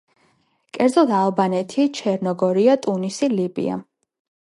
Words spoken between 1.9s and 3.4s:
ჩერნოგორია, ტუნისი,